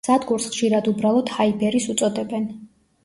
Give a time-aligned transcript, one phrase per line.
[0.07, 2.53] სადგურს ხშირად უბრალოდ ჰაიბერის უწოდებენ.